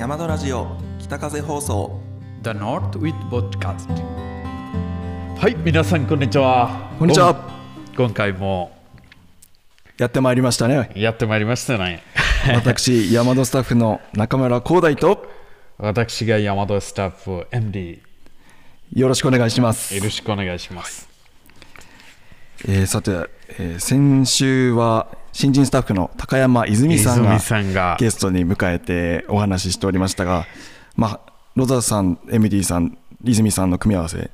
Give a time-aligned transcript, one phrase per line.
[0.00, 0.66] 山田ラジオ
[0.98, 2.00] 北風放送。
[2.42, 3.86] The North with Podcast
[5.36, 6.90] はい皆さんこんにちは。
[6.98, 7.34] こんにちは。
[7.94, 8.70] 今今回も。
[9.98, 10.90] やってまいりましたね。
[10.96, 12.02] やってまいりましたね。
[12.54, 15.22] 私山田スタッフの中村光大と。
[15.76, 18.00] 私が山田スタッフ MD
[18.94, 19.94] よろしくお願いします。
[19.94, 21.10] よろしくお願いします、
[22.66, 23.10] えーさて、
[23.58, 27.96] えー先週は新人スタッフの高山泉さんが泉さんが。
[27.98, 30.44] ゲストに迎えてお話ししておりましたが、
[30.96, 31.20] まあ、
[31.56, 34.30] ロザさん MD さん泉さんの組み合わせ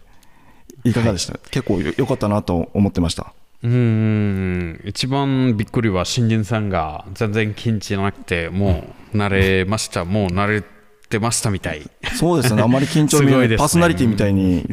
[0.82, 3.32] いかがでした、結構よ良かったなと思ってました。
[3.62, 4.80] うーん。
[4.84, 8.82] 一番びっくりは新人さんが全然緊張なくても
[9.14, 10.04] う慣れました。
[10.04, 10.64] もう慣れ
[11.08, 11.88] てましたみたい。
[12.18, 12.62] そうですね。
[12.62, 13.30] あまり緊張見えない。
[13.30, 13.56] すごいですね。
[13.58, 14.68] パーソナリティみたいに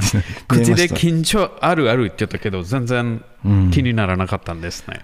[0.48, 3.24] 口で緊張あるあるって言ったけど全然
[3.72, 5.02] 気にならなかったんですね、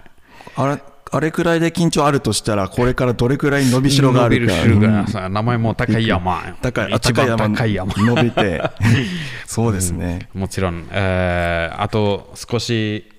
[0.56, 4.54] あれあれくらいで緊張あるとしたらこれからどれくらい伸びしろがあるか。
[4.54, 5.06] 伸びる種がうん。
[5.08, 6.56] さ名前も高い山。
[6.62, 7.92] 高いあ一番高い山。
[7.96, 8.62] 伸びて。
[9.46, 13.10] そうですね、もちろん、えーあと少し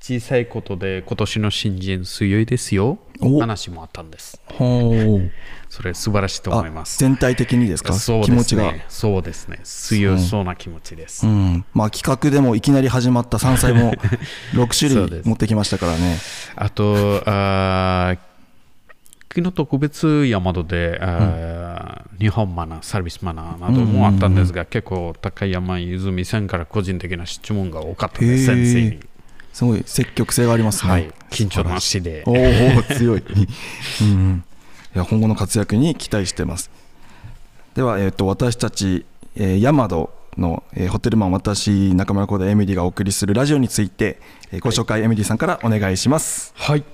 [0.00, 2.98] 小さいことで今年の新人強いですよ。
[3.20, 3.40] お。
[3.40, 4.40] 話もあったんです。
[4.52, 5.30] ほう
[5.76, 6.98] それ素晴らしいと思います。
[6.98, 7.92] 全体的にですか？
[7.92, 8.72] そう気持ちが。
[8.88, 9.60] そうですね。
[9.62, 11.66] 強そうな気持ちです、うん。
[11.74, 13.92] まあ、企画でもいきなり始まった山菜も
[14.56, 16.16] 6種類持ってきましたからね。
[16.54, 18.18] あとあー
[19.28, 29.00] 昨日特別山戸で、あー日本マナーサービスマナーなどもあったんですが、結構高山泉さんから個人的な質問が多かったです先生に。
[29.52, 31.10] すごい積極性がありますね、はい。
[31.30, 32.22] 緊張なしで。
[32.26, 33.22] おお強い、
[34.00, 34.44] うん
[35.04, 36.70] 今後の活躍に期待してます
[37.74, 39.04] では、えー、と私たち、
[39.36, 44.20] えー、ヤマドの、えーホテルマン私中村光大 MD がお送りするラジオについて、
[44.52, 46.84] えーご紹介 MD さんからお願いしますはい。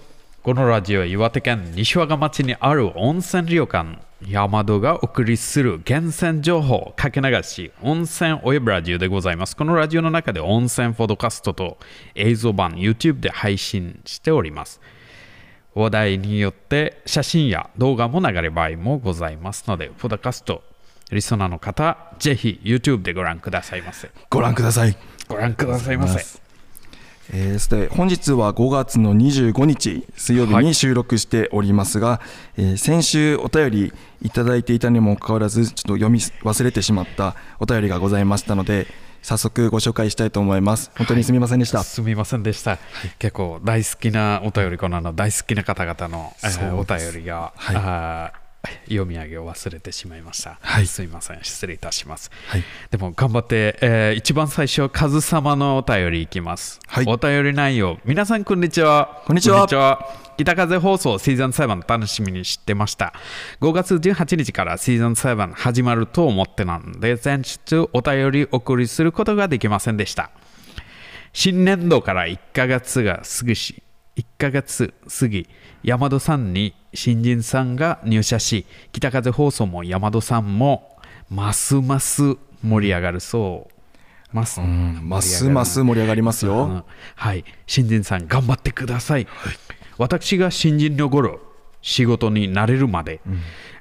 [0.42, 9.57] このラジオは岩手県西和賀町にある温泉旅館山戸がお送りする源泉情報かけ流し温泉およびラジオでございます。
[9.57, 11.79] このラジオの中で温泉フォドカストと
[12.17, 14.80] 映像版 YouTube で配信しております。
[15.74, 20.62] 話題によって写真や動画も流れる場合もございますので、フォドカスト
[21.10, 24.10] リスナーの方、ぜひ YouTube でご覧くださいませ。
[24.30, 24.96] ご覧ください
[25.28, 26.42] ご覧くださいませ。
[27.34, 32.20] えー、そして本日は5月の25日水曜日に収録しておりますが、
[32.56, 38.86] えー先週お便りいただいていたにもかかわらずちょっと読み忘れてしまったお便りがございましたので
[39.22, 40.90] 早速ご紹介したいと思います。
[40.96, 42.78] 本当にすみませんでした、すみませんでした、
[43.18, 48.42] 結構大好きなお便りこの大好きな方々の、えーお便りが、はい
[48.84, 50.86] 読み上げを忘れてしまいました、はい。
[50.86, 51.40] すみません。
[51.42, 52.64] 失礼いたします、はい。
[52.90, 57.05] でも頑張って、えー一番最初カズ様のお便りいきます、はい。
[57.06, 57.98] お便り内容。
[58.05, 59.22] 皆さんこんにちは。
[59.27, 59.67] こんにちは。
[60.36, 63.12] 北風放送シーズン7楽しみにしてました。
[63.61, 70.30] 5月18日からシーズン7始まると思ってなんで前日お便り送りすることができませんでした。
[71.33, 73.83] 新年度から1ヶ月が過ぎし
[74.17, 75.48] 1ヶ月過ぎ
[75.83, 80.98] 山戸さんに新人さんが入社し北風放送も山戸さんも
[81.30, 83.72] ますます盛り上がるそう。
[84.33, 86.84] ます、ますます盛り上がりますよ、うん。
[87.17, 87.45] はい。
[87.67, 89.27] 新人さん頑張ってください、
[89.98, 91.40] 私が新人の頃
[91.83, 93.20] 仕事に慣れるまで、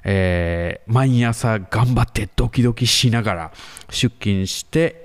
[0.04, 3.52] えー毎朝頑張ってドキドキしながら
[3.88, 5.01] 出勤して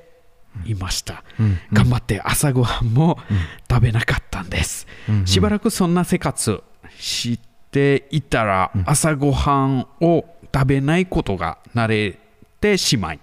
[0.65, 1.23] いました、
[1.71, 3.19] 頑張って朝ごはんも
[3.69, 4.87] 食べなかったんです、
[5.25, 6.63] しばらくそんな生活
[6.97, 7.39] し
[7.71, 12.19] ていたら、朝ごはんを食べないことが慣れ
[12.59, 13.19] てしまい、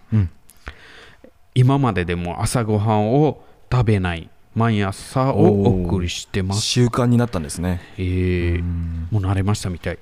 [1.55, 6.61] 今まででも朝ごはんを食べない毎朝をお送りしてます。
[6.61, 7.81] 習慣になったんですね。
[7.97, 8.63] えー
[9.11, 9.99] もう慣れましたみたい、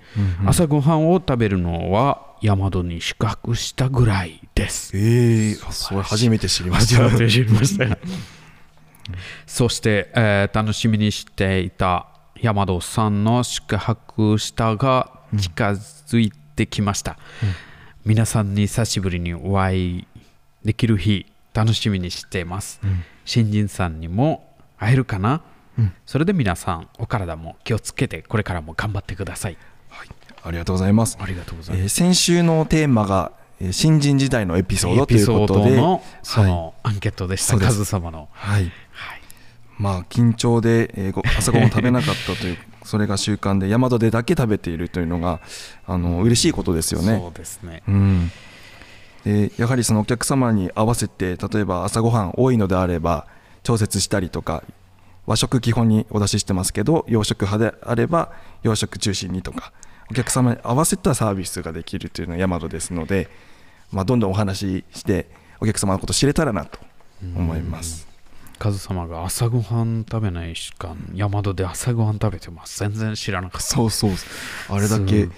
[0.47, 4.97] 朝ごはんを食べるのは山戸に宿泊したぐらいです。
[4.97, 7.05] ええそれ初めて知りました。
[7.05, 7.99] 初めて知りました。
[9.47, 12.07] そして、えー楽しみにしていた
[12.41, 17.17] 山戸さんの宿泊したが近づいてきました、
[18.05, 20.07] 皆さんに久しぶりにお会い
[20.65, 22.81] できる日楽しみにしています、
[23.25, 25.43] 新人さんにも会えるかな、
[26.05, 29.57] それで皆さんお体も気をつけてこれからも頑張ってください
[30.45, 31.17] ありがとうございます。
[31.21, 31.83] ありがとうございます。
[31.83, 36.51] えー先週のテーマがえー新人時代のエピソードエということでのそはい。
[36.51, 37.69] のアンケートでした、そうです。
[37.73, 38.29] カズ様の。
[38.33, 38.63] はい。
[38.63, 38.73] はい、
[39.79, 45.41] まあ緊張で、えーご朝ごはんを食べなかったという それが習慣で大和でだけ食べているというのが
[45.87, 47.19] あの嬉しいことですよね。
[47.19, 47.83] そうですね。
[47.87, 48.31] うん。
[49.25, 53.27] でやはりそのお客様に合わせて例えば朝ごはん多いのであれば
[53.63, 54.65] 調節したりとか
[55.27, 58.33] 和食基本にお出ししてますけど洋食派であれば
[58.65, 59.73] 洋食中心にとか
[60.11, 63.29] お客様に合わせたサービスができるというのがヤマトですので、
[63.91, 65.27] まあ、どんどんお話しして
[65.61, 66.79] お客様のことを知れたらなと
[67.37, 68.13] 思います。
[68.59, 72.79] カズ様が朝ごはん食べないしか山戸で朝ごはん食べてます。
[72.79, 73.67] 全然知らなかった。
[73.67, 74.13] そうそう
[74.69, 75.31] あれだけね。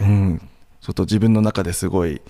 [0.00, 0.48] うん、
[0.80, 2.20] ちょっと自分の中ですごい、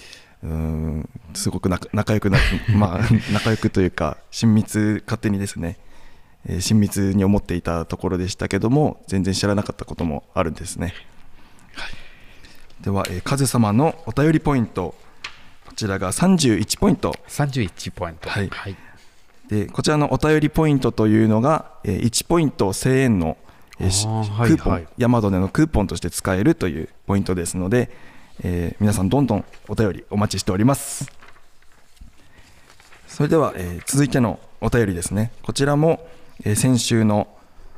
[0.43, 2.39] うん、すごく仲仲良くな、
[2.75, 3.01] まあ、
[3.33, 5.79] 仲良くというか、親密、勝手にですね、
[6.47, 10.95] えー親密に思っていたところでしたけども、全然知らなかったこともあるんですね。
[11.76, 11.93] はい、
[12.82, 14.94] では、えー、カズ様のお便りポイント、
[15.67, 17.15] こちらが31ポイント。
[17.29, 18.29] 31ポイント。
[18.29, 18.49] はい。
[18.49, 18.76] はい、
[19.49, 23.37] でこちらのお便りポイントというのが、えー1ポイント1000円の、
[23.81, 24.87] えークーポン、はい。
[24.99, 27.91] ヤマドでのクーポンとして使えるというポイントですので、
[28.43, 31.11] えー皆さんどんどんお便りお待ちしております。
[33.09, 35.32] それでは、えー続いてのお便りですね。
[35.43, 36.06] こちらも、
[36.44, 37.29] えー先週の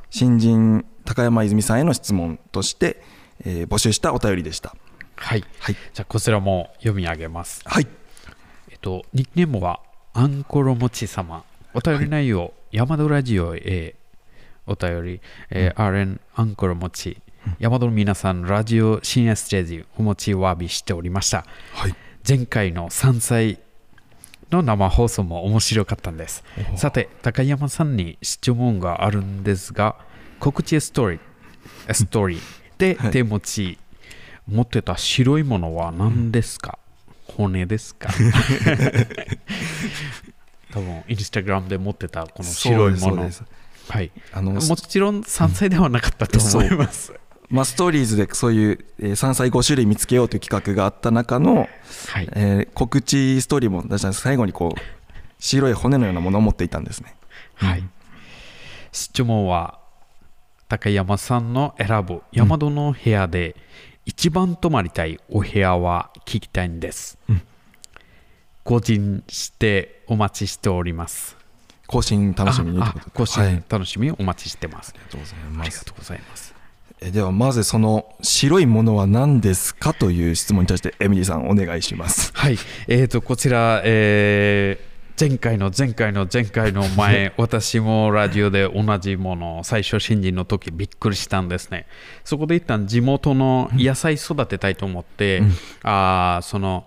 [0.09, 3.01] 新人高山泉さんへの質問として、
[3.45, 4.75] えー募集したお便りでした。
[5.15, 5.43] はい。
[5.59, 5.75] はい。
[5.93, 7.61] じゃあこちらも読み上げます。
[7.65, 7.87] はい。
[8.71, 9.79] えっと、ニックネームは
[10.13, 11.43] アンコロモチ様。
[11.73, 13.95] お便り内容、ヤマドラジオへ。
[14.65, 17.17] お便り、えー RN アンコロモチ。
[17.59, 21.45] ヤマドの皆さん、ラジオ深夜ステージお持ちわびしておりました。
[21.73, 21.95] はい。
[22.27, 23.59] 前回の3歳
[24.51, 26.43] の生放送も面白かったんです。
[26.75, 29.95] さて、高山さんに質問があるんですが、
[30.39, 32.39] 告知ストーリー、ストーリー
[32.77, 33.77] ではい手持ち、
[34.47, 36.77] 持ってた白いものは何ですか、
[37.27, 38.09] 骨ですか？
[40.73, 43.29] 多分、インスタグラムで持ってたこの白いもの。
[43.89, 44.11] はい。
[44.33, 47.13] あのもちろん3歳ではなかったと思います。
[47.49, 51.69] まあ、ストーリーズでそういう、えー山菜5種類見つけようという企画があった中の、
[52.09, 52.29] はい。
[52.33, 54.81] えー告知ストーリーも出したんです最後にこう
[55.39, 57.15] 白い骨のようなものを持っていたんですね。
[57.55, 57.83] はい。
[58.91, 59.76] 質問は、
[60.69, 63.55] 高山さんの選ぶ山戸の部屋で
[64.05, 67.17] 一番泊まりたいお部屋は聞きたいんです。
[68.65, 71.37] 個人してお待ちしております。
[71.87, 72.83] 更新楽しみに
[73.13, 74.93] 更新楽しみにお待ちしてます。
[74.93, 76.53] がとうございありがとうございます。
[76.99, 82.33] えではまずその白いものは何ですかという質問に対してエミリーさんお願いします。
[82.33, 82.57] はい、
[82.89, 84.86] えー、とこちら、えー
[85.19, 91.87] 前回の前回の前回の前、 私もラジオで同じものを最初、新人の時びっくりしたんですね。
[92.23, 95.41] そこで一旦地元の野菜育てたいと思って、
[95.81, 96.85] あーその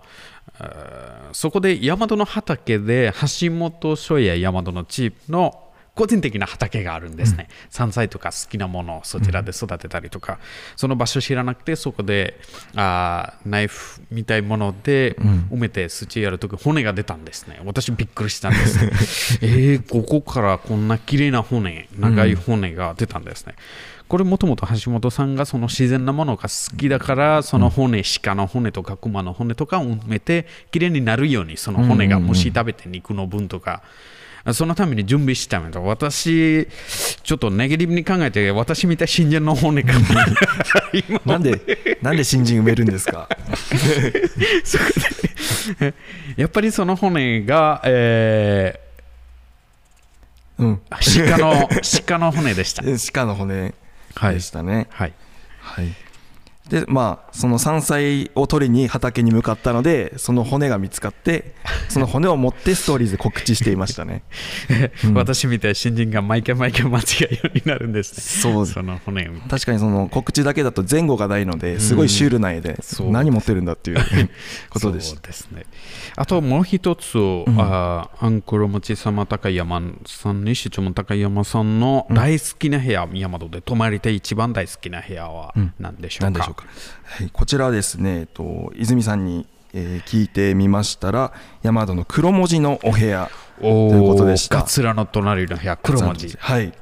[1.33, 3.11] そこで大和の畑で
[3.41, 10.39] 橋本翔也大和のチームの個人的な畑があるんですね、山菜とか好きなものをそちらで育てたりとか、
[10.75, 12.39] その場所知らなくてそこで
[12.75, 15.15] あーナイフみたいもので
[15.51, 17.61] 埋めて土やるとき骨が出たんですね。
[17.65, 19.39] 私びっくりしたんです。
[19.43, 23.55] えー、ここからこんな綺麗な骨長い骨が出たんですね、
[24.11, 33.83] これもともと橋本さんがその自然なものが好きだからその骨、鹿の骨とか熊の骨とかを埋めて綺麗になるようにその骨が虫食べて肉の分とか、
[34.53, 36.67] そのために準備したのと私
[37.23, 39.93] ちょっとネガティブに考えて私みたい新人の骨が
[40.93, 43.29] 今なんでなんで新人埋めるんですか？
[46.37, 48.79] やっぱりその骨が、え
[50.57, 50.81] うん。
[50.89, 51.69] ー鹿の
[52.07, 52.83] 鹿の骨でした。
[53.13, 53.73] 鹿の骨
[54.15, 54.87] はいでしたね。
[54.89, 55.13] はい、
[55.59, 55.93] はい。
[56.69, 61.53] でまあその山菜を取りに畑に向かったのでその骨が見つかって
[61.91, 64.23] その骨を持ってストーリーズで告知していましたね。
[65.13, 68.41] 私みたいな新人が毎回毎回間違うようになるんですね。
[68.41, 72.79] そうその骨確かにその告知だけだと前後がないのですごいシュールな絵で
[73.09, 74.29] 何持ってるんだっていう
[74.69, 75.15] ことでした。
[75.15, 75.65] そうですね。
[76.15, 77.17] あともう一つ、
[77.57, 86.65] あアンクロモチ様高山さんに質問高山さんの大好きな部屋、宮本で泊まりたい一番大好きな部屋は何でしょうか、何でしょうか、
[87.03, 94.57] はい、こちらはですね、えっと、泉さんに、えー聞いてみましたら山戸の黒文字のお部屋おということでした。
[94.57, 96.35] ガツラの隣の部屋、黒文字。
[96.39, 96.73] はい。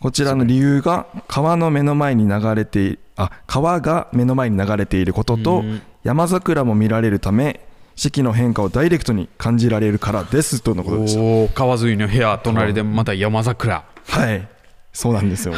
[0.00, 5.82] こちらの理由が川の目の前に流れていあ川が目の前に流れていることとうん。
[6.02, 7.60] 山桜も見られるため
[7.94, 11.54] 四季の変化をダイレクトに感じられるからですとのことでした。
[11.54, 13.84] 川沿いの部屋、隣でまた山桜。
[14.06, 14.48] はい。
[14.92, 15.54] そうなんですよ、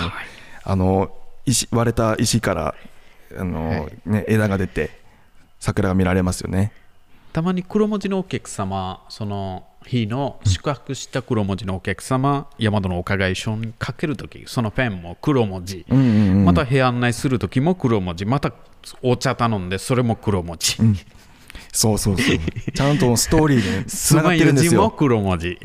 [0.65, 1.11] あの
[1.47, 2.75] 石割れた石から
[3.39, 5.02] あの、ね、枝が出て
[5.63, 6.73] 桜が見られますよね。
[7.33, 16.45] たまに黒文字のお客様、その日の宿泊した黒文字のお客様、山戸のお伺い書に書けるとき、そのペンも黒文字、うんうんうん。
[16.47, 18.53] また部屋案内するときも黒文字、また
[19.03, 20.79] お茶頼んで、それも黒文字。
[21.73, 22.39] そうそうそう。
[22.75, 24.91] ちゃんとストーリーでつながってるんです字もよ。
[24.91, 25.61] 黒文字。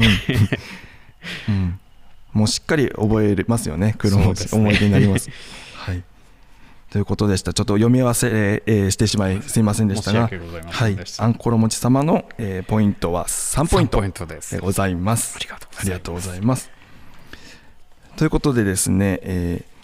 [2.34, 3.96] もうしっかり覚えますよね。
[3.98, 4.50] 黒文字、ね。
[4.54, 5.27] 思い出になります。
[5.27, 5.66] はい
[6.91, 7.53] ということでした。
[7.53, 10.29] ちょっと読み合わせ、えーしてしまいすみませんでしたが、
[10.70, 15.36] はいんでし、たあんころ餅様の、えーポイントは3ポイント3ポイントでございます。
[15.38, 15.39] あ
[15.84, 16.70] りがとうございます
[18.15, 19.77] ということでですね、えー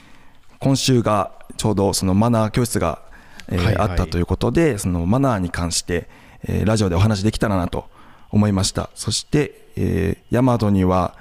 [0.60, 3.02] 今週がちょうどそのマナー教室が、
[3.50, 6.08] えーはいはいあったということで、そのマナーに関して、
[6.46, 7.90] えーラジオでお話できたらなと
[8.32, 8.90] 思いました。
[8.96, 11.16] そして、えー、ヤマトには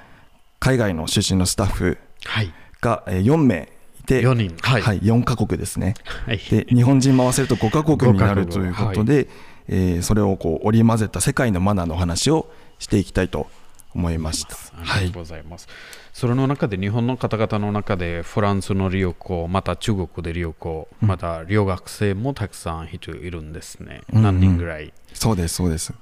[0.60, 2.54] 海外の出身のスタッフはい。
[2.80, 3.71] が、えー4名
[4.02, 5.94] いて、4人は、はいい4カ国ですね。
[6.26, 6.38] はい。
[6.38, 9.28] で日本人回せると5カ国になる5カ国ということで、
[9.68, 13.46] えーそれをこう織り交ぜた世界のマナーの話をしていきたいと
[13.94, 14.56] 思いました。
[14.76, 15.68] はいありがとうございます。
[16.12, 24.02] それの中で日本の方々の中でフランスの旅行、また中国で旅行、また留学生もたくさん人いるんですね。
[24.12, 24.92] うんうん何人ぐらい？
[25.14, 25.92] そうですそうです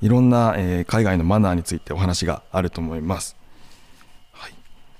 [0.00, 3.34] いろんな、えー海外のマナーについてお話があると思います、
[4.32, 4.52] はい、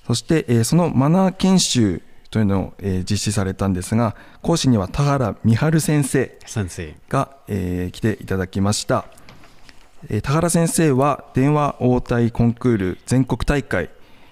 [0.07, 6.95] そして、えーそのマナー研修というのを、えー実施されたんですが講師には田原美春先生先生。
[7.09, 9.07] が、えー来ていただきました、
[10.09, 13.91] えー田原先生は電話応対コンクール全国大会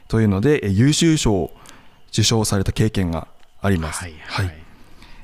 [0.08, 1.50] というので、えー優秀賞を
[2.12, 3.28] 受賞された経験が
[3.60, 4.54] あります、はいはい。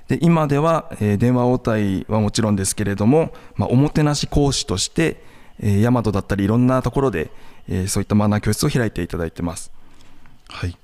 [0.08, 5.22] で今では、えー電話応対はもちろんですけれども、まあ、おもてなし講師として、
[5.60, 7.30] えー、大和だったりいろんなところで、
[7.68, 9.70] えーそういったマナー教室を開いていただいてます。
[10.48, 10.76] はい、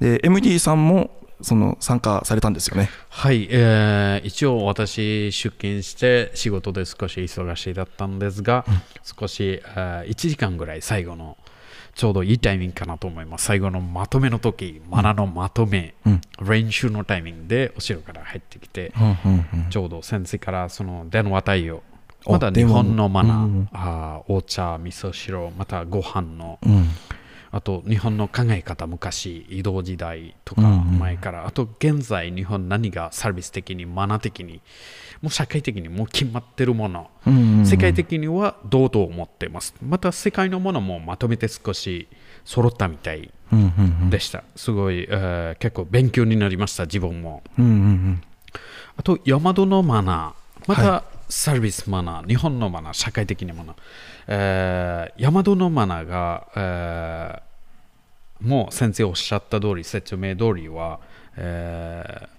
[0.00, 2.90] で MD さんもその参加されたんですよね。
[3.08, 8.64] はい、えー一応私出勤して仕事で少し忙しいだったんですが、
[9.04, 11.36] 少し、えー1時間ぐらい最後の
[11.94, 13.46] ちょうどいいタイミングかなと思います。
[13.46, 16.20] 最後のまとめの時マナのまとめ、うん。
[16.42, 18.92] 練習のタイミングで後ろから入ってきて、
[19.70, 21.82] ちょうど先生からその電話対応
[22.26, 23.68] あまた日本のマナー、うん。
[23.72, 26.88] あーお茶味噌汁またご飯のうん
[27.58, 30.98] あと日本の考え方昔移動時代とかうんうん。
[31.00, 34.60] 前から、あと現在日本何がサービス的にマナー的に
[35.22, 37.66] もう社会的にもう決まってるもの、うんうんうん。
[37.66, 39.74] 世界的にはどうと思っています。
[39.82, 42.06] また世界のものもまとめて少し
[42.44, 44.10] 揃ったみたいうんうんうん。
[44.10, 47.42] でした、すごい、えー結構勉強になりました自分も。
[47.58, 48.22] うんうんうん。
[48.96, 50.68] あと山戸のマナー。
[50.68, 52.28] また、はサービスマナー。
[52.28, 52.92] 日本のマナー。
[52.92, 53.76] 社会的なマナー、
[54.28, 57.47] えー、山戸のマナーが、えー
[58.40, 61.00] もう先生おっしゃった通り説明通りは、
[61.36, 62.38] えー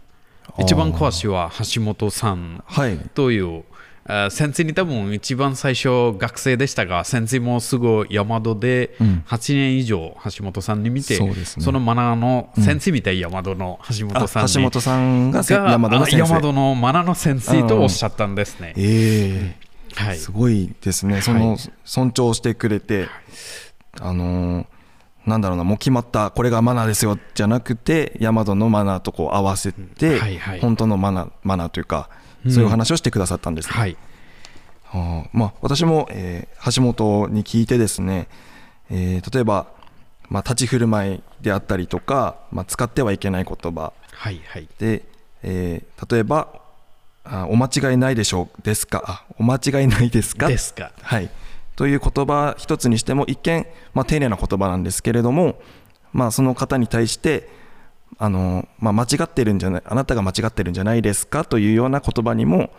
[0.57, 2.97] 一番詳しいは橋本さんはい。
[3.13, 3.63] という、
[4.07, 9.23] えー先生に多分一番最初学生でしたが先生もすぐ山戸でうん。
[9.27, 11.63] 8年以上橋本さんに見て、そうですね。
[11.63, 14.53] そのマナーの先生みたい山戸の橋あ本さんに。
[14.53, 16.23] 橋本さんが山田の先生。
[16.23, 18.73] あ山戸のマナの先生とおっしゃったんですね。
[18.75, 21.57] ええはい、すごいですね、その、はい。
[21.85, 23.07] 尊重してくれて、
[24.01, 24.65] あのー
[25.25, 32.09] なんだろうな、もう決まった、これがマナーですよじゃなくて、ヤマトのマナーとこう合わせて、はいはい本当のマナーマナーというか、
[32.49, 33.97] そういう話をしてくださったんですね、はい、
[34.91, 38.27] あーまあ、私も、えー橋本に聞いてですね、
[38.89, 39.67] えー例えば、
[40.29, 44.67] まあ、立ち振る舞いであったりとか、まあ、使ってはいけない言葉はい、はい。
[44.79, 45.03] で、
[45.43, 46.47] えー例えば
[47.25, 49.03] あ「お間違いないでしょう」ですか？
[49.05, 50.91] あ「お間違いないですか?」ですか。
[51.01, 51.29] はい、
[51.79, 55.61] という言葉一つにしても一見、まあ、丁寧な言葉なんですけれども、
[56.11, 57.47] まあ、その方に対して
[58.17, 62.71] あの、まあ、間違ってるんじゃないあなたが間違ってるんじゃないですかというような言葉にも、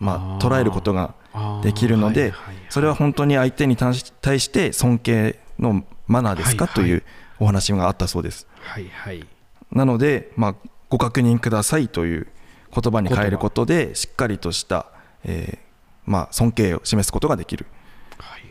[0.00, 1.14] まあ、捉えることが
[1.62, 2.32] できるので
[2.70, 7.02] それは本当に相手に対して尊敬のマナーですかという
[7.38, 8.46] お話があったそうです。
[8.60, 9.26] はい、はい。
[9.70, 10.54] なので、まあ、
[10.88, 12.26] ご確認くださいという
[12.74, 14.86] 言葉に変えることでしっかりとした、
[15.24, 17.66] えーまあ、尊敬を示すことができる。
[17.68, 17.85] はい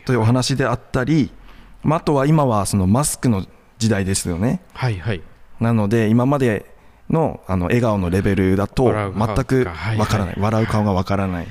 [0.06, 1.30] というお話であったり、
[1.82, 3.44] まあ、あとは今はそのマスクの
[3.76, 5.22] 時代ですよねはい、はい。
[5.60, 6.64] なので今まで
[7.10, 9.66] のあの笑顔のレベルだと全く
[9.98, 11.50] わからないはい笑う顔がわからないは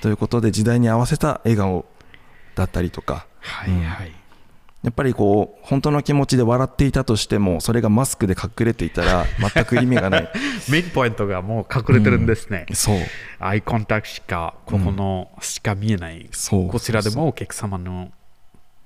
[0.00, 1.84] ということで時代に合わせた笑顔
[2.54, 3.70] だったりとかはい。
[3.70, 4.21] うんはい。
[4.82, 10.28] やっぱりこう本当の気持ちで笑っていたとしてもそれがマスクで隠れていたら 全く意味がない。
[10.68, 12.66] メインポイントがもう隠れてるんですね。
[12.72, 12.96] そう。
[13.38, 16.28] アイコンタクトしか、ここのしか見えない。
[16.32, 16.68] そう。
[16.68, 18.10] こちらでもお客様の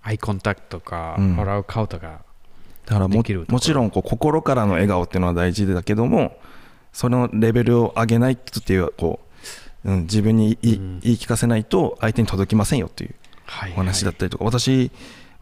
[0.02, 1.36] アイコンタクトとか、うん。
[1.36, 2.20] 笑う顔とか、
[2.86, 3.22] だからも
[3.60, 6.38] ちろんこう心からの笑顔っていうのは大事だけども
[6.92, 9.18] そのレベルを上げないっていうこ
[9.84, 11.00] う、うん、自分に言い,、うん。
[11.00, 13.14] 言い聞かせないと相手に届きませんよっていう
[13.46, 13.72] はい。
[13.72, 14.90] お話だったりとか、私、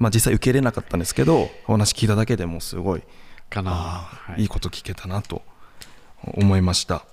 [0.05, 3.03] まあ、実際受け入れなかったんですけどお話聞いただけでもすごい
[3.49, 3.71] かな。
[3.71, 4.43] はい。
[4.43, 5.41] い、いこと聞けたなと
[6.23, 7.07] 思いました、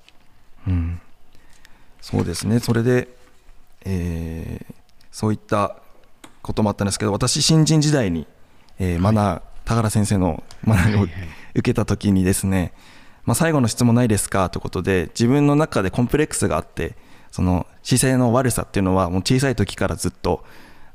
[0.67, 0.99] うん、
[2.01, 2.59] そうですね。
[2.59, 3.07] それで、
[3.85, 4.73] えー
[5.11, 5.75] そういった
[6.41, 8.27] こともあったんですけど私新人時代に、
[8.79, 11.11] えーマナー田原先生のマナーをはいはい。
[11.55, 12.73] 受けた時にですね
[13.25, 16.95] まあ、最後の質問ないですかということで自分の中でコンプレックスがあって
[17.31, 20.43] その姿勢の悪さっていうのはもう小さい時からずっと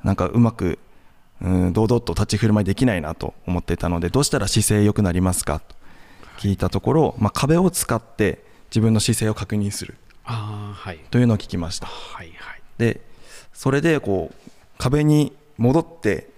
[0.03, 0.79] なんかうまく
[1.43, 5.61] うん堂々と立ち振る舞いできないなと思っていたのでどうしたら姿勢良くなりますか？
[5.61, 5.75] と
[6.39, 9.97] 聞いたところ、まあ、壁を使って自分の姿勢を確認する。
[10.25, 10.99] ああはい。
[11.11, 11.87] というのを聞きました。
[11.87, 12.63] はいはい。
[12.79, 13.01] で
[13.53, 16.29] それでこう壁に戻って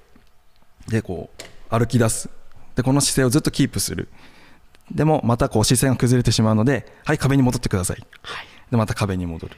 [0.88, 2.30] でこう歩き出す。
[2.76, 4.08] でこの姿勢をずっとキープする。
[4.90, 7.96] でもまたこう視線が崩れてしまうのではい壁に戻ってください。
[8.22, 8.46] はい。
[8.70, 9.56] でまた壁に戻る。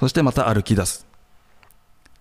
[0.00, 1.06] そしてまた歩き出す。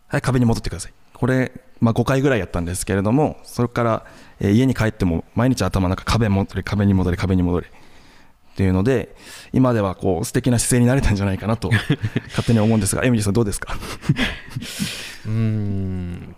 [0.08, 4.06] はい壁に戻ってくださいこれ、まあ、5回ぐらいやったんですけれどもそれから、
[4.40, 9.16] えー家に帰っても毎日頭の中壁戻れ壁に戻れ壁に戻れっていうので
[9.54, 11.70] 今ではこう素敵な姿勢になれたんじゃないかなと
[12.30, 13.74] 勝手に思うんですがエミリーさんどうですか？
[15.26, 16.36] うーん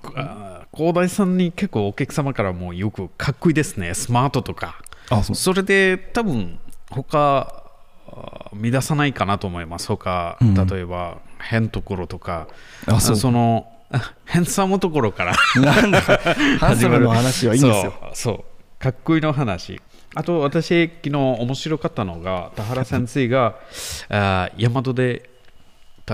[0.74, 3.94] 広大さんに結構お客様からもよくかっこいいですね。
[3.94, 4.82] スマートとか。
[5.10, 5.36] あそう。
[5.36, 6.60] それで多分
[6.90, 7.64] 他
[8.54, 9.88] 乱さないかなと思います。
[9.88, 10.54] 他、うん。
[10.54, 12.48] 例えば変ところとか。
[12.86, 13.32] あそう。
[13.32, 15.36] のあ変さもところから。
[15.56, 17.94] なんだハンサムの話はいいんですよ。
[18.14, 18.44] そう
[18.82, 19.82] かっこいいの話。
[20.16, 23.56] あと私昨日面白かったのが田原先生が
[24.10, 25.30] あー大和で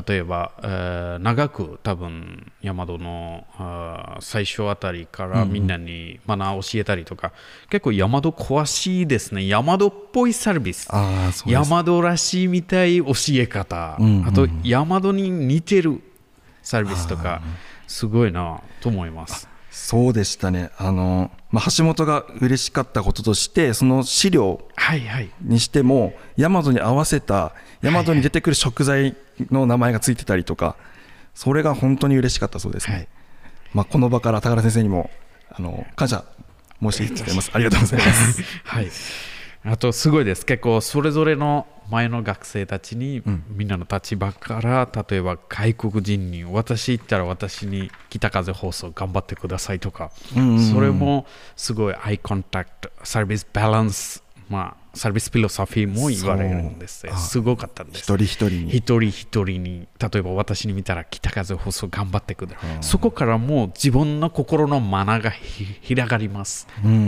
[0.07, 7.31] 例えば、えー長く多分大和のあー最初あたりからみんなにマナー教えたりとか、
[7.69, 9.47] 結構大和詳しいですね。
[9.47, 10.89] 大和っぽいサービス。
[10.89, 14.27] 大和らしいみたい教え方、うんうんうん。
[14.27, 16.01] あと大和に似てる
[16.65, 17.41] サービスとか
[17.87, 19.47] すごいなと思います。
[19.69, 20.71] そうでしたね。
[20.77, 25.29] あの、まあ、橋本が嬉しかったこととしてその資料はいはい。
[25.41, 29.15] にしても大和に合わせた大和に出てくる食材
[29.51, 30.75] の名前がついてたりとか
[31.33, 33.07] それが本当に嬉しかったそうですね、はい。
[33.73, 35.11] まあ、この場から高田先生にも
[35.51, 36.23] あの感謝
[36.81, 37.51] 申し上げます。
[37.53, 38.43] ありがとうございます。
[38.63, 38.89] はい、
[39.67, 40.45] あとすごいです。
[40.45, 50.71] 結構それぞれの前の学生たちに、みんなの立場から例えば外国人に私行ったら私に北風放送頑張ってくださいとか、うんうんうん。
[50.71, 51.25] それも
[51.55, 57.05] すごいアイコンタクトサービスバランスまあサービスフィロソフィーも言われるんです。
[57.17, 57.99] すごかったんです。
[57.99, 58.69] 一人一人に。
[58.69, 62.77] 一人一人に例えば私に見たら北風放送頑張ってください。
[62.81, 66.67] そこからもう自分の心のマナーがひ広がります。
[66.83, 67.01] うんうんう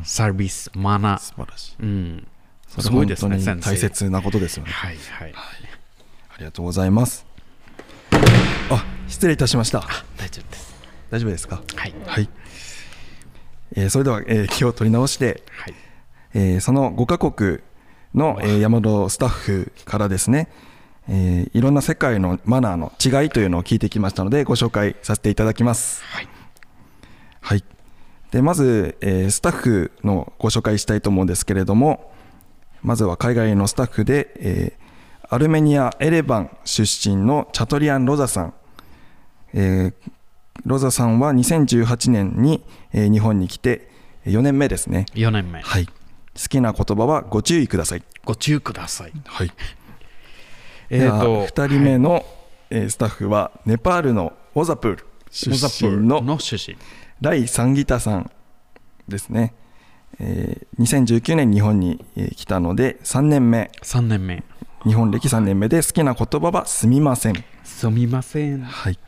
[0.00, 0.02] ん。
[0.04, 1.18] サービスマナー。
[1.18, 1.76] 素晴らしい。
[1.80, 2.26] うん、
[2.68, 4.70] すごいですね、大切なことですよね。
[4.72, 5.34] はいはい。
[5.34, 7.26] ありがとうございます。
[8.70, 9.80] あ失礼いたしました。
[10.16, 10.74] 大丈夫です。
[11.10, 11.62] 大丈夫ですか？
[11.76, 11.94] はい。
[12.06, 12.28] はい、
[13.74, 15.74] えーそれでは、えー気を取り直してはい。
[16.38, 17.60] えーその5カ国
[18.14, 20.48] の、えー山戸スタッフからですね、
[21.08, 26.04] えーいろんな世界のマナーの違いというのを聞いてきましたのでご紹介させていただきます。
[26.04, 26.28] はい。
[27.40, 27.64] はい、
[28.32, 32.12] でまず、えースタッフのご紹介したいと思うんですけれども
[32.82, 34.86] まずは海外のスタッフで、えー
[35.28, 38.54] アルメニア・エレバン出身のチャトリアン・ロザさん、
[39.54, 39.94] えー
[40.64, 43.88] ロザさんは2018年に、えー日本に来て
[44.26, 45.06] 4年目ですね。
[45.14, 45.60] 4年目。
[45.62, 45.88] はい。
[46.36, 48.02] 好きな言葉はご注意ください。
[48.24, 49.12] ご注意ください。
[49.24, 49.52] はい。
[50.90, 52.24] えっ、と、2人目の、
[52.70, 55.50] えースタッフはネパールのオザプール出
[55.84, 56.22] 身の。
[57.20, 58.30] ライ・サンギタさん
[59.08, 59.54] ですね。
[60.18, 64.42] えー2019年日本にえー来たので3年目3年目。
[64.86, 68.62] 日本歴3年目で好きな言葉はすみません、すみません。
[68.62, 68.98] はい、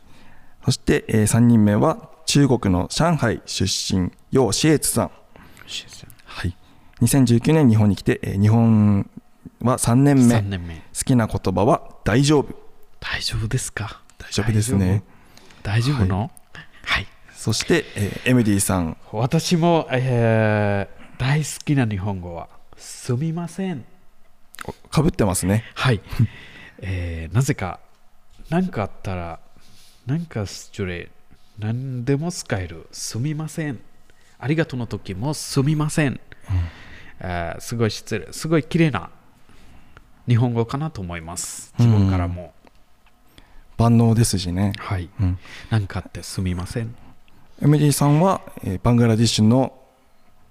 [0.65, 5.11] そして、え3人目は中国の上海出身楊シエツさん、は
[5.65, 5.69] い、
[7.01, 9.09] 2019年日本に来て、えー日本
[9.61, 10.75] は3年目3年目。
[10.75, 12.55] 好きな言葉は大丈夫
[12.99, 14.01] 大丈夫ですか？
[14.17, 15.03] 大丈夫ですね
[15.63, 16.05] 大丈夫？
[16.05, 16.31] の？
[16.83, 17.07] はい。
[17.33, 23.83] そして、えーエムディさん私も、えー大好きな日本語は、すみません。
[24.89, 26.01] かぶってますねはい。
[26.79, 27.79] えーなぜか、
[28.49, 29.39] 何かあったら、
[30.05, 31.09] 何か失礼、
[31.57, 32.87] 何でも使える。
[32.93, 33.79] すみません。
[34.37, 36.21] ありがとうの時もすみません。
[37.21, 39.09] えーすごい失礼、すごい綺麗な
[40.27, 41.73] 日本語かなと思います。
[41.77, 42.53] 自分からも。
[43.77, 45.09] 万能ですしね、はい。
[45.21, 46.95] うん、何かあってすみません。
[47.61, 49.73] エムディさんは、えーバングラディッシュの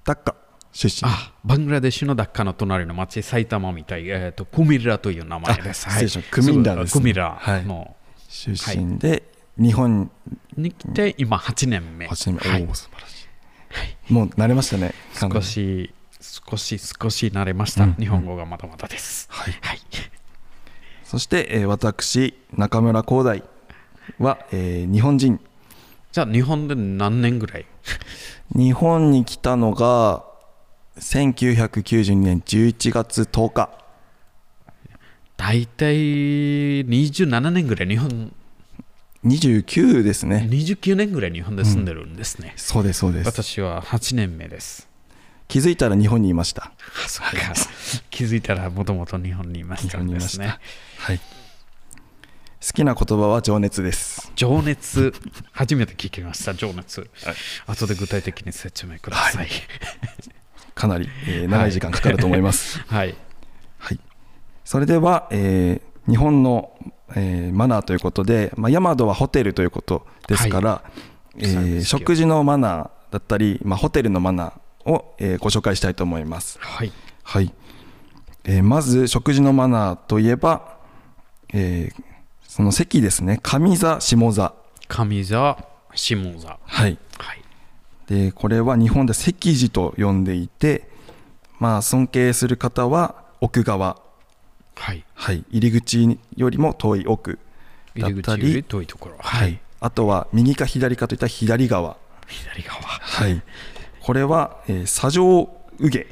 [0.04, 0.34] ダッカ
[0.72, 1.10] 出身。
[1.10, 5.86] あ、バングラデシュのダッカの隣の町、埼玉みたい、えー、とクミラという名前です。
[5.88, 6.34] あ失礼しました。
[6.36, 7.00] クミラですね。
[7.00, 7.40] クミラ。
[7.66, 7.96] の、
[8.28, 9.24] 出身で、
[9.58, 10.10] 日本
[10.56, 10.72] に。
[10.72, 12.06] 来て、今8年目。
[12.06, 12.66] 8年目、はい。
[12.66, 13.28] おお素晴らし
[14.10, 14.94] い、もう慣れましたね。
[15.14, 17.84] 少し、少し、少し慣れました。
[17.84, 17.94] うん。
[17.94, 19.28] 日本語がまだまだです。
[19.30, 19.54] はい。
[19.60, 19.80] はい。
[21.04, 23.42] そして、えー私中村光大
[24.18, 25.40] は、えー日本人。
[26.12, 27.66] じゃあ、日本で何年ぐらい？
[28.54, 30.24] 日本に来たのが
[30.98, 33.70] 1992年11月10日。
[35.36, 35.94] 大体
[36.84, 38.32] 27年ぐらい日本。
[39.24, 40.46] 29ですね。
[40.50, 43.26] 29年ぐらい日本で住んでるんですね、そうですそうです。
[43.26, 44.87] 私は8年目です
[45.48, 46.72] 気づいたら日本にいました。
[47.04, 47.54] あそうか。
[48.10, 49.98] 気づいたらもともと日本にいました。
[49.98, 50.60] ねました。
[50.98, 51.18] はい。
[51.18, 54.30] 好きな言葉は情熱です。
[54.36, 55.14] 情熱。
[55.52, 56.54] 初めて聞きました。
[56.54, 57.08] 情熱、
[57.66, 59.48] 後で具体的に説明ください。
[60.74, 62.80] かなり、えー長い時間かかると思います。
[62.80, 63.14] はい。
[63.78, 64.00] はい、
[64.64, 66.72] それでは、えー日本の、
[67.14, 70.82] えーマナーということで、まあ、ヤマドはホテルということですから、
[71.36, 71.98] えーそうですよ。
[72.00, 74.52] 食事のマナーだったり、まあ、ホテルのマナー
[74.88, 76.58] を、えーご紹介したいと思います。
[76.60, 76.92] はい。
[77.22, 77.52] はい。
[78.44, 80.78] えーまず食事のマナーといえば、
[81.52, 82.04] えー
[82.46, 83.38] その席ですね。
[83.42, 84.54] 上座下座。
[84.88, 86.58] 上座下座。
[86.64, 86.98] はい。
[87.18, 87.42] はい。
[88.08, 90.88] でこれは日本で席次と呼んでいて、
[91.58, 93.98] まあ、尊敬する方は奥側。
[94.74, 95.04] はい。
[95.14, 97.38] はい、入り口よりも遠い奥
[97.96, 98.54] だったり。
[98.54, 99.16] り、遠いところ。
[99.18, 101.96] はい、あとは右か左かといった左側、
[102.26, 102.80] 左側。
[102.80, 103.42] はい、
[104.08, 106.06] これは、えー、左上右下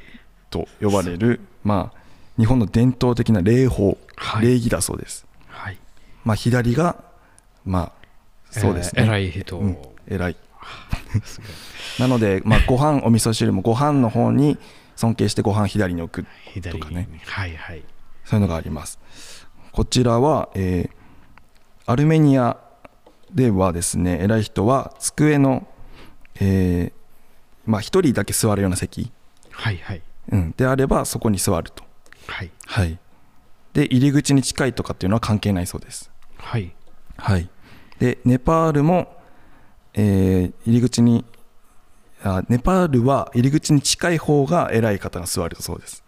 [0.50, 1.98] と呼ばれる、まあ、
[2.36, 4.48] 日本の伝統的な礼法、はい。
[4.48, 5.26] 礼儀だそうです。
[5.48, 5.78] はい。
[6.22, 7.02] まあ、左が、
[7.64, 7.92] まあ、
[8.50, 9.78] そうですね、えー偉い人、うん、
[10.08, 10.36] 偉 い。
[11.98, 14.58] なので、まあ、ご飯お味噌汁もご飯の方に
[14.94, 17.08] 尊敬してご飯左に置くとかね。
[17.24, 17.82] はいはい。
[18.26, 18.98] そういうのがあります。
[19.72, 20.96] こちらは、えー
[21.88, 22.58] アルメニア
[23.32, 25.66] ではですね、偉い人は机の、
[26.40, 27.05] えー
[27.66, 29.12] まあ、一人だけ座るような席、
[29.50, 30.02] はいはい
[30.32, 31.84] うん、であればそこに座ると。
[32.26, 32.98] はいはい。
[33.72, 36.10] で、入り口に近いとかっていうのは関係ないそうです。
[36.38, 36.74] はい
[37.16, 37.48] はい。
[37.98, 39.16] で、ネパールも、
[39.94, 41.24] えー入り口に
[42.22, 46.04] あ、ネパールは入り口に近い方が偉い方が座るそうです。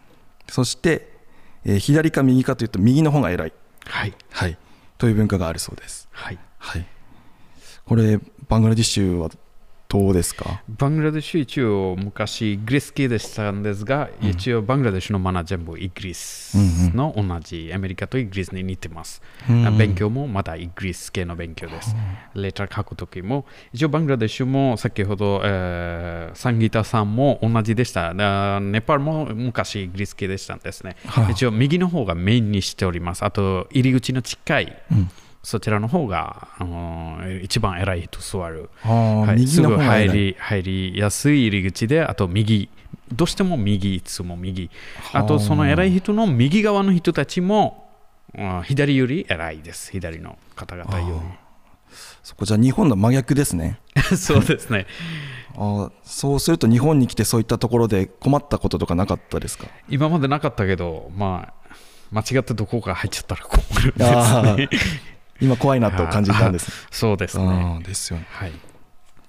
[0.48, 1.12] そして、
[1.64, 3.52] えー左か右かというと右の方が偉い。
[3.84, 4.58] はいはい、
[4.98, 6.08] という文化があるそうです。
[6.10, 6.86] はいはい、
[7.86, 8.18] これ、
[8.48, 9.30] バングラディッシュは
[9.90, 10.62] どうですか？
[10.68, 16.54] バングラデシュ一応昔イギリス系でしたんですが、一応バングラデシュのマナー全部イギリス
[16.94, 19.78] の同じ、アメリカとイギリスに似てます、うん。
[19.78, 21.96] 勉強もまだイギリス系の勉強です、
[22.34, 23.46] レター書くときも。
[23.72, 28.10] 一応バングラデシュも先ほど、えーサンギターさんも同じでした。
[28.10, 31.32] あネパールも昔イギリス系でしたんですね、はい。
[31.32, 33.24] 一応右の方がメインにしております。
[33.24, 35.10] あと入り口の近い、うん
[35.48, 42.68] そちらの方が、あのー一番偉い人座るはい、すぐ入り入りやすい入り口で、あと右、
[43.10, 44.68] どうしても右、いつも右。
[45.14, 47.88] あとその偉い人の右側の人たちも、
[48.36, 51.22] うん左より偉いです、左の方々よ
[52.22, 53.80] そこじゃあ日本の真逆ですね。
[53.96, 54.02] り。
[54.18, 54.84] そうですね。
[55.56, 59.66] あーそうすると日本に来てそういったところで困ったこととかなかったですか？
[59.88, 61.74] 今までなかったけど、まあ、
[62.10, 65.08] 間違ってどこか入っちゃったら困るんですね。
[65.40, 66.86] 今怖いなと感じたんです。
[66.90, 67.80] そうですね。
[67.84, 68.26] ですよね。
[68.30, 68.52] はい。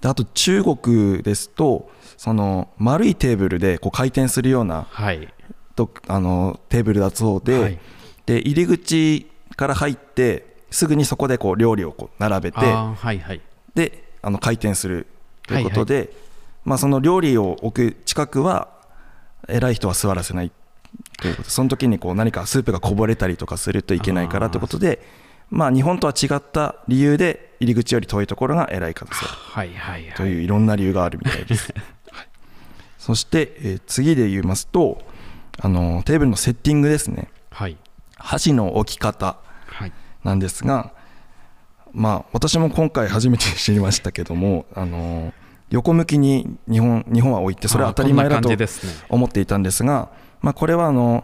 [0.02, 5.28] であと中国ですとその丸いテーブルでこう回転するようなはい。
[5.76, 7.80] とあのテーブルだそうで,、はい
[8.26, 13.42] で入り口から入ってすぐにそこでこう料理をこう並べてはいはい。
[13.76, 15.08] であの回転する
[15.48, 16.12] ということで、
[16.66, 18.68] まあ、その料理を置く近くは
[19.48, 20.52] 偉い人は座らせない
[21.18, 25.02] ということその時にこう何かスープがこぼれたりとかするといけないからということで
[25.50, 30.14] まあ、日本とは違った理由で入り口より遠いところが偉い方座るはいはいはい。
[30.14, 31.74] といういろんな理由があるみたいです。
[32.12, 32.28] はい
[32.98, 35.02] そして、えー次で言いますと
[35.60, 37.78] あのテーブルのセッティングですねはい。
[38.18, 39.92] 箸の置き方はい。
[40.24, 40.92] なんですが、
[41.92, 45.34] まあ、私も今回初めて知りましたけどもあの
[45.70, 50.10] 横向きに日本日本は置いてそれは当たり前だとこんな感じですね思っていたんですが、
[50.42, 51.24] まあ、これはあの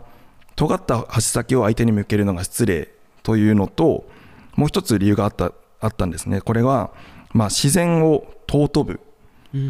[0.55, 2.89] 尖った箸先を相手に向けるのが失礼
[3.23, 4.07] というのと
[4.55, 6.41] もう一つ理由があったあったんですね。
[6.41, 6.91] これは、
[7.33, 8.99] まあ、自然を尊ぶ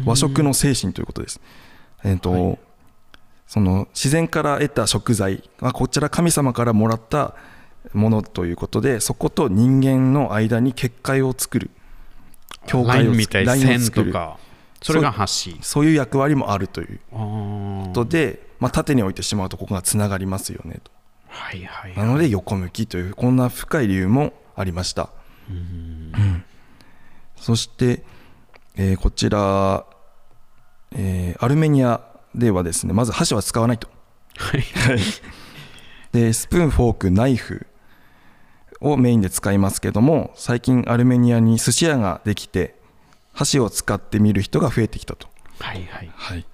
[0.04, 1.40] 和食の精神ということです。
[2.04, 2.58] えーとはい。
[3.46, 7.36] その自然から得た食材、まあ、こちら神様からもらった
[7.92, 11.70] ものということでそこと人間の間に結界を作る
[12.66, 14.38] 境界をンみたい線とか、
[14.82, 15.52] それが橋。
[15.62, 20.90] そういう役割もあるということで、まあ、縦に置いてしまうとここがつながりますよねと。
[21.28, 21.96] はいはい。
[21.96, 25.10] なので横向きというこんな深い理由もありました。
[25.48, 26.44] うん
[27.36, 28.02] そして、
[28.76, 29.84] えーこちら、
[30.92, 32.00] えーアルメニア
[32.34, 33.88] ではですねまず箸は使わないと。
[34.36, 34.64] はい。
[36.12, 37.66] でスプーンフォークナイフ
[38.80, 42.74] をメインで使いますけども最近アルメニアに寿司屋ができて
[43.32, 46.10] 箸を使ってみる人が増えてきたと、はいはい。
[46.14, 46.46] はい、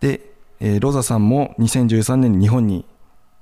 [0.00, 0.20] で、
[0.60, 2.84] えーロザさんも2013年に日本に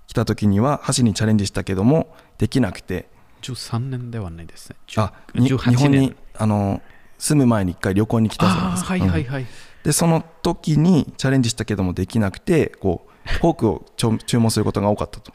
[0.07, 3.09] 来た時には箸にチャレンジしたけどもできなくて
[3.41, 4.77] 13年ではないですね。
[4.97, 6.17] あに日18本に年。
[6.39, 6.83] あの
[7.19, 8.91] 住む前に一回旅行に来たじゃないああ、ですか。
[8.91, 9.47] はいはいうんはい。
[9.85, 13.85] でその時にチャレンジしたけどもできなくてこうフォークを
[14.27, 15.33] 注文することが多かったと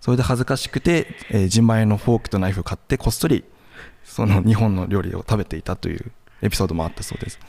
[0.00, 3.44] それで恥ずかしくて、えー自前のフォークとナイフを買ってこっそり
[4.04, 6.12] その日本の料理を食べていたという
[6.42, 7.40] エピソードもあったそうです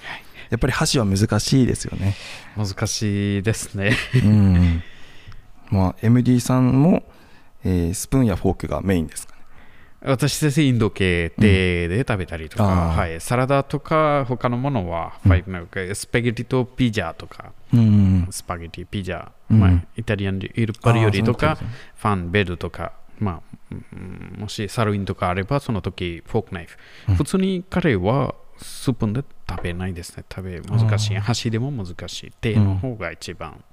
[0.50, 2.16] やっぱり箸は難しいですよね
[2.56, 3.96] 難しいですね。
[4.16, 4.84] うん
[5.70, 7.04] まあ MD さんも、
[7.64, 9.37] えースプーンやフォークがメインですかね
[10.08, 19.60] 私先生インド系手で食べたりとか、はい、サラダとか他のものは、ファイなんかスパゲティとピザとかうんスパゲティピザ、うん。
[19.60, 26.78] まあ、イタリアンイルパリよりとかファンベルとか、まあうんもしサルウィンとかあればその時フォークナイフ、
[27.16, 30.24] 普通にカレーはスプーンで食べないですね。
[30.34, 31.18] 食べ難しい。
[31.18, 32.32] 箸でも難しい。
[32.42, 33.64] 手の方が一番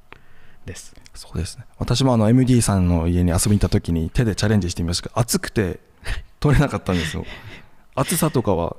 [0.67, 1.65] です、そうですね。
[1.79, 5.81] 私もあの MD さんの家に遊びに行った時に手でチャレンジしてみましたけど熱くて
[6.45, 7.25] 取れなかったんですよ
[7.97, 8.77] 熱さとかは？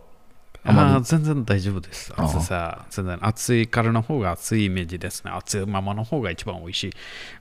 [0.68, 2.12] あまりあー全然大丈夫です。
[2.18, 5.32] あー熱さ、全然熱いからの方が熱いイメージですね。
[5.32, 6.92] 熱いままの方が一番美味しい。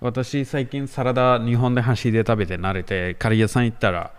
[0.01, 4.13] 私、最近サラダ、日本で箸で食べて慣れて、カレー屋さん行ったら、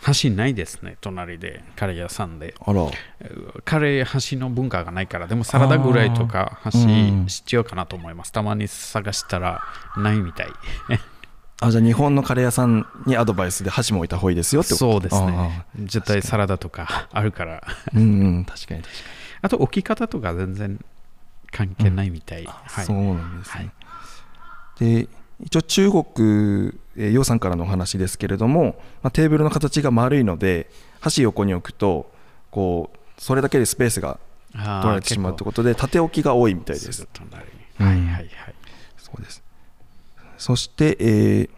[0.00, 2.54] 箸ないですね、隣で、カレー屋さんで。
[3.64, 8.32] カレー箸の文化がないから、でもサラダぐらいとか箸うん必要かなと思います。
[8.32, 9.62] たまに探したら
[9.96, 10.46] ないみたい。
[11.60, 14.92] あじゃあ日本のカレー屋さんにアドバイスで箸も置いた方がいいですよってこと？
[14.92, 15.66] そうですあね。
[15.84, 17.62] 絶対サラダとか あるから。
[17.66, 18.44] あうんうん。
[18.44, 19.00] 確かに確か
[19.42, 20.84] あと置き方とか全然
[21.50, 22.42] 関係ないみたい。
[22.42, 22.84] に、はい。
[22.84, 23.70] そうなんですね、
[24.78, 25.08] で
[25.40, 26.04] 一応中国
[26.96, 30.68] えー楊さんからのお話ですけれども、まあ、テーブルの形が丸いので
[31.00, 32.10] 箸横に置くと
[32.50, 34.18] こうそれだけでスペースが
[34.52, 37.06] 取られてしまうということで縦置きが多いみたいです。
[37.78, 38.28] はいはいはい。
[38.96, 39.42] そうです
[40.38, 41.50] そして、えー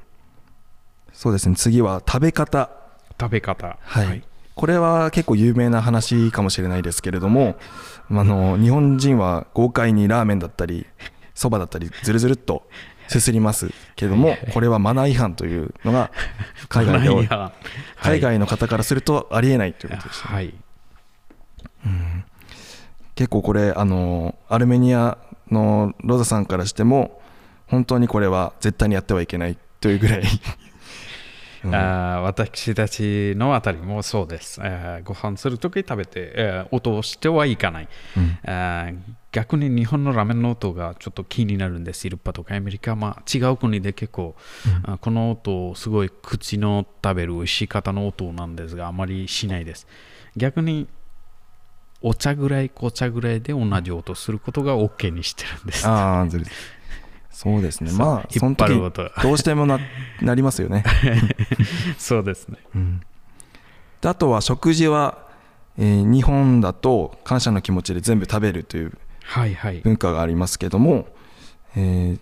[1.21, 1.55] そうですね。
[1.55, 2.71] 次は食べ方。
[3.21, 3.77] 食べ方。
[3.83, 4.23] はい、
[4.55, 7.57] これは結構有名な話かもしれないですけれども
[8.11, 10.87] あの日本人は豪快にラーメンだったり
[11.35, 12.63] そばだったりずるずるっと
[13.09, 16.11] すすりますけれどもこれはマナー違反というのが
[16.71, 17.53] 海外で多いは
[18.01, 20.55] 海外の方からするとありえないということでした、はい。
[23.15, 25.19] 結構これあのアルメニア
[25.51, 27.21] のロザさんからしても
[27.71, 30.23] 本当にこれは絶対にやってはいけないというぐらい
[31.63, 34.61] うんあー私たちのあたりもそうです。
[34.65, 38.97] えーご飯するとき食べて、えー音をしてはいかない、うんあー
[39.33, 42.05] 逆に日本のラーメンの音がちょっと気になるんです。
[42.07, 44.35] イルパとかアメリカ、まあ、違う国で結構、
[44.83, 49.87] あこの音、すごい口の食べる美味しい方の音なんですが、あまりしないです。
[50.37, 50.89] 逆に
[52.01, 55.87] お茶ぐらい、紅茶ぐらいで同じ音することが OK にしてるんです。
[55.87, 56.47] ああずる
[57.31, 59.79] そうですねまあその時引っ張る音どうしてもな
[60.21, 60.85] なりますよね
[61.99, 62.59] そうですね。
[64.01, 65.19] であとは食事は、
[65.79, 69.81] えー日本だと感謝の気持ちで全部食べるというはいはい。
[69.81, 71.07] 文化がありますけども、
[71.77, 72.21] えー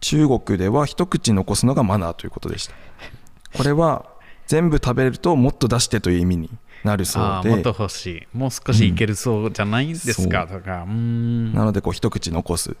[0.00, 2.74] 中国では一口残すのがマナーということでした
[3.54, 4.06] これは
[4.46, 6.50] 全部食べるともっと出してという意味に
[6.84, 8.26] なるそうでもっと欲しい。
[8.32, 10.84] もう少しいけるそうじゃないですか、とか。
[10.84, 11.52] うーん。
[11.52, 12.74] なのでこう一口残す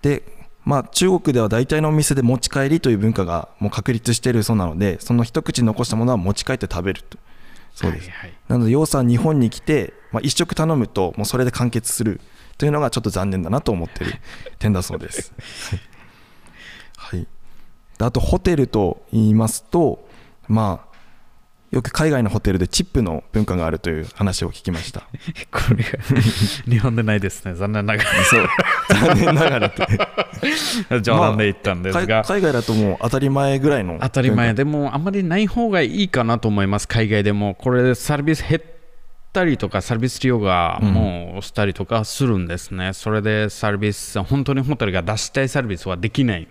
[0.00, 0.22] で
[0.68, 7.16] まあ中国では大体のお店で持ち帰りという文化がもう確立しているそうなのでその一口残したものは持ち帰って食べると。
[7.74, 12.20] そうです、はいはいなので楊さん日本に来て、まあ、一食頼むともうそれで完結する
[12.56, 14.14] というのがちょっと残念だなと思っている
[14.58, 15.32] 点だそうです。
[16.96, 17.26] はい。
[17.98, 20.06] であとホテルと言いますと
[20.48, 20.87] まあ
[21.70, 25.00] よく海外のホテルでチップの文化があるという話を聞きました
[25.52, 25.98] これが
[26.66, 28.48] 日本でないですね、残念ながそう
[28.88, 30.08] 残念ながらってら。
[31.02, 37.54] 冗談で言ったんですが、海海外だともう当たり前ぐらいの当たり前ででもあんまりない方がいいかなと思います、海外でも。
[37.54, 38.62] これでサービス減っ
[39.32, 42.92] たりとか、サービス量がもうしたりとかするんですね。
[42.92, 46.48] それでサービス、本当にホテルが出したいサービスはできない。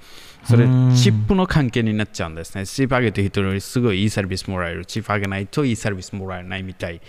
[0.47, 2.65] それ、チップの関係になっちゃうんですね。
[2.65, 4.85] チップ上げて人よりすごいいいサービスもらえる。
[4.85, 7.01] チップ上げないといいサービスもらえないみたい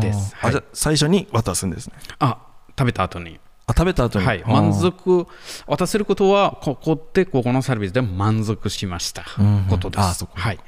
[0.00, 0.34] です。
[0.36, 0.62] はい。
[0.72, 1.94] 最初に渡すんですね。
[2.18, 2.38] あ、
[2.78, 3.40] 食べた後に。
[3.66, 4.26] あ食べた後に。
[4.26, 5.26] はい、満足、
[5.66, 9.22] 渡せることは、ここでここのサービスで満足しました。
[9.42, 10.00] んことです。
[10.02, 10.58] あそこはい、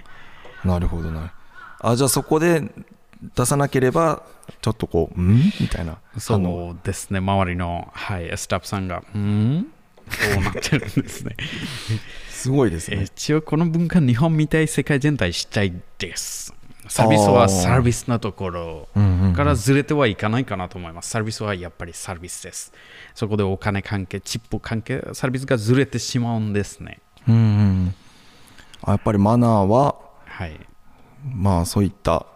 [0.65, 1.35] なるほどな
[1.81, 2.63] あじゃあそこで
[3.35, 4.23] 出さなければ
[4.63, 5.37] ちょっとこううん？
[5.61, 5.99] みたいな。
[6.17, 9.67] そうですね、周りの、はい、スタッフさんが、うん？
[10.11, 11.37] そうなってるんですね。
[12.31, 16.55] すごいですね一応、この文化、日本みたい世界全体したいです。
[16.89, 18.89] サービスはサービスなところ
[19.35, 21.11] からずれてはいかないかなと思います。
[21.11, 22.73] サービスはやっぱりサービスです。
[23.15, 27.01] そこでお金関係、チップ関係、サービスがずれてしまうんですね。
[27.29, 27.95] うんうん
[28.83, 30.61] あやっぱりマナーははい。
[31.35, 32.27] まあそういった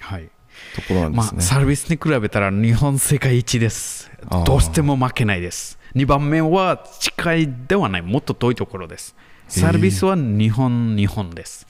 [0.00, 0.30] はい。
[0.74, 4.10] ところなんでね、ますあ、サービスに比べたら日本世界一です。
[4.46, 5.78] どうしても負けないです。
[5.94, 9.16] 2番目は近いではない、もっと遠いところです。
[9.48, 11.66] サービスは日本、日本です。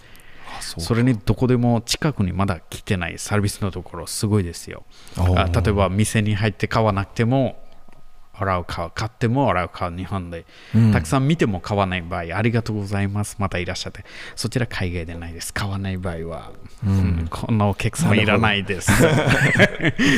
[0.58, 4.84] あそうそれにどこでも近くにまだ来てないサービスのところ、すごいですよ。
[5.16, 7.62] 例えば店に入って買わなくても、
[8.40, 10.92] 洗う買う、買っても洗う買う、日本で、うん。
[10.92, 16.52] たくさん見ても買わない場合、ありがとうございます、またいらっしゃって、そちら海外でないです、買わない場合は、
[16.86, 17.26] うん。
[17.30, 18.90] こんなお客様いらないです。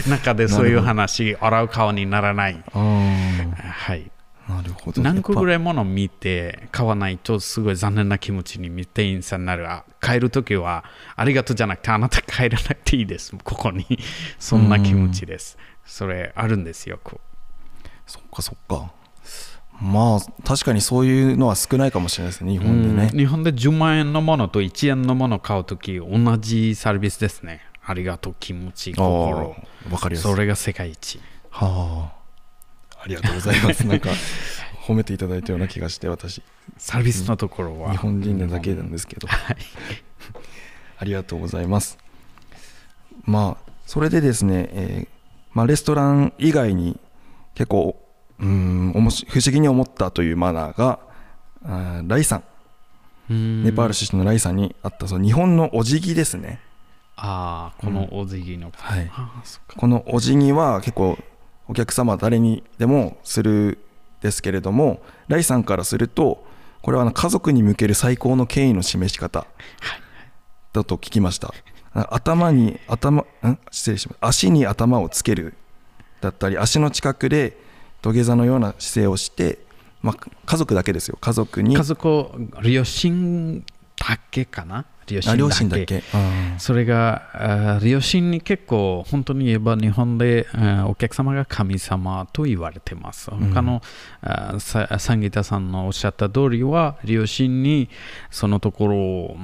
[0.08, 2.62] 中でそういう話、洗う顔にならない。
[2.72, 4.10] はい。
[4.48, 5.02] なるほど。
[5.02, 9.70] 何個ぐいらいもの見て買わないとすごい残念な気持ちに店員さんになる。
[9.70, 10.84] あ帰るときは
[11.16, 13.34] ありがとうじゃなくてあなた帰らなくていいです。
[13.44, 13.86] ここに。
[14.38, 15.56] そんな気持ちです。
[15.84, 17.20] それあるんですよこ
[18.12, 18.92] そっかそっか。
[19.80, 23.10] まあ確かにそういうのは少ないかもしれないですね日う本でね。
[23.10, 27.62] うん日本で10万円のものと1円のものを買うとき同じサービスですね。
[27.82, 29.56] ありがとう気持ち心。
[29.90, 30.30] わかりやすい。
[30.30, 31.20] それが世界一。
[31.48, 32.12] は
[32.98, 33.02] あ。
[33.02, 33.86] ありがとうございます。
[33.86, 34.10] なんか
[34.86, 36.42] 褒めていただいたような気がして私。
[36.76, 37.92] サービスのところは。
[37.92, 39.26] 日本人なだけなんですけど。
[39.26, 39.56] はい。
[40.98, 41.96] ありがとうございます。
[43.24, 45.12] まあそれでですね、えー
[45.52, 46.98] まあ、レストラン以外に
[47.54, 48.01] 結構
[48.42, 50.98] うーんおもし不思議に思ったというマナーが
[51.64, 52.44] あーライさん
[53.30, 53.62] うん。
[53.62, 55.06] ネパール出身のライさんにあった。
[55.08, 56.60] その日本のお辞儀ですね。
[57.16, 59.10] ああこのお辞儀の、はい。
[59.14, 59.76] あーそっか。
[59.76, 61.16] このお辞儀は結構
[61.68, 63.78] お客様誰にでもする
[64.20, 66.44] ですけれどもライさんからすると
[66.82, 69.46] これはあの家族に向ける最高の敬意の示し方。
[70.72, 71.54] だと聞きました。
[71.94, 73.58] あ頭に頭ん？
[73.70, 74.18] 失礼します。
[74.20, 75.54] 足に頭をつける。
[76.20, 77.56] だったり足の近くで
[78.02, 79.58] 土下座のような姿勢をして、
[80.02, 81.16] まあ、家族だけですよ。
[81.20, 81.76] 家族に。
[81.76, 82.30] 家族
[82.62, 83.60] 両親
[83.96, 84.84] だけかな？
[85.06, 86.02] 両親あ両親だけ。
[86.12, 93.30] あそれがあ両親に結構本当に言えば日本であお客様が神様と言われてます。
[93.30, 93.82] 他の、
[94.20, 97.88] あさサンギタさんのおっしゃった通りは両親に
[98.30, 99.36] そのところ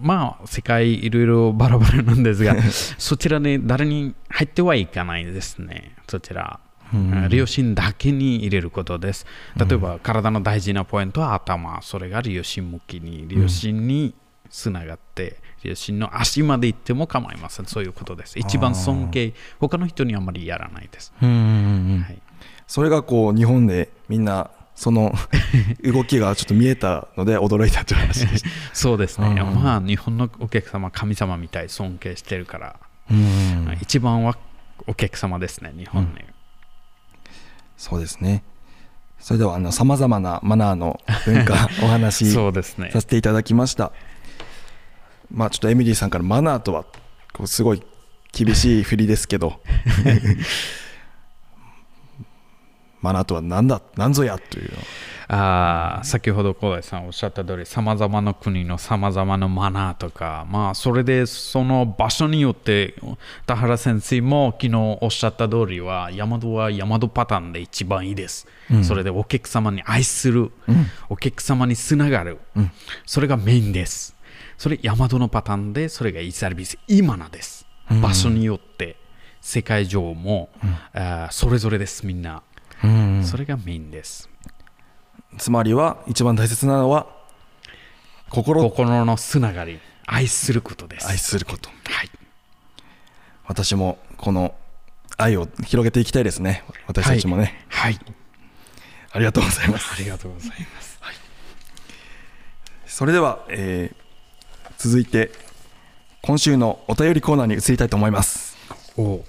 [0.00, 2.54] まあ世界いろいろバラバラなんですが
[2.98, 5.94] そちらに誰に入ってはいかないですね。
[6.08, 6.60] そちら。
[6.62, 6.65] あ
[7.30, 9.26] 両親だけに入れることです。
[9.56, 14.14] 例えば、体の大事なポイントは頭、それが両親向きに、両親に
[14.50, 17.66] つながって、両親の足まで行っても構いません。
[17.66, 18.38] そういうことです。
[18.38, 21.12] 一番尊敬、他の人にあまりやらないです。
[21.20, 22.22] はい、
[22.66, 25.12] それがこう日本でみんなその
[25.82, 28.48] 動きがちょっと見えたので驚いたという話でした。
[28.74, 29.28] そうですね。
[29.28, 32.76] うんまあ、日本のお客様、神様みたい尊敬してるから、
[33.10, 34.36] うん一番は
[34.86, 36.10] お客様ですね、日本に。
[37.76, 38.42] そうですね。
[39.18, 43.00] それではさまざまなマナーの文化 お話しそうですねさ。
[43.00, 43.92] せていただきました。
[45.30, 46.84] まあちょっとエミリーさんからマナーとは
[47.32, 47.82] こうすごい
[48.32, 49.60] 厳しい振りですけど
[53.02, 54.78] マナーとは何だ何ぞやというの
[55.28, 62.94] あー先ほど小田井さんおっしゃった通りさまざまな国のさまざまなマナーとか、まあ、それでその場所によって
[63.44, 68.46] 田原先生も昨日おっしゃった通りは大和は大和パターンで一番いいです、
[68.84, 70.52] それでお客様に愛する、
[71.08, 72.38] お客様につながる、
[73.04, 74.14] それがメインです。
[74.58, 77.66] それ大和のパターンでそれがいいサービスいいマナーです、
[78.00, 78.96] 場所によって
[79.40, 80.50] 世界上も、
[80.92, 82.42] あーそれぞれですみんな、
[83.24, 84.30] それがメインです
[85.38, 87.06] つまりは一番大切なのは
[88.30, 88.64] 心。
[88.64, 89.80] を心のつながり。
[90.06, 91.08] 愛することです。
[91.08, 91.68] 愛すること。
[91.68, 92.10] はい。
[93.46, 94.54] 私もこの
[95.16, 96.64] 愛を広げていきたいですね。
[96.86, 97.98] 私たちもね、はい。
[99.12, 99.92] ありがとうございます。
[99.92, 101.00] ありがとうございます。
[102.86, 104.06] それでは、えー
[104.78, 105.30] 続いて
[106.22, 108.56] 今週のお便りコーナーに移りたいと思います。
[108.96, 109.24] お